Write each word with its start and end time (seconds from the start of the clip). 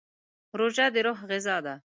روژه 0.59 0.85
د 0.93 0.95
روح 1.05 1.19
غذا 1.29 1.57
ده. 1.65 1.75